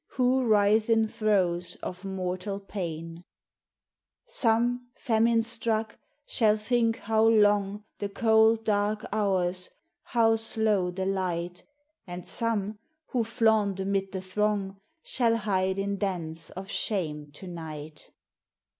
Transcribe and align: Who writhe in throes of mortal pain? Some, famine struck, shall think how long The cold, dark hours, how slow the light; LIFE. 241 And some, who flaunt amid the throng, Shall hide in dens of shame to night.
Who 0.13 0.45
writhe 0.47 0.89
in 0.89 1.07
throes 1.07 1.75
of 1.83 2.03
mortal 2.03 2.59
pain? 2.59 3.23
Some, 4.25 4.87
famine 4.95 5.43
struck, 5.43 5.99
shall 6.25 6.57
think 6.57 6.97
how 6.97 7.27
long 7.27 7.83
The 7.99 8.09
cold, 8.09 8.63
dark 8.65 9.05
hours, 9.13 9.69
how 10.01 10.37
slow 10.37 10.89
the 10.89 11.05
light; 11.05 11.63
LIFE. 12.07 12.07
241 12.07 12.15
And 12.17 12.27
some, 12.27 12.79
who 13.09 13.23
flaunt 13.23 13.79
amid 13.79 14.11
the 14.11 14.21
throng, 14.21 14.77
Shall 15.03 15.37
hide 15.37 15.77
in 15.77 15.97
dens 15.97 16.49
of 16.49 16.67
shame 16.67 17.29
to 17.33 17.45
night. 17.45 18.09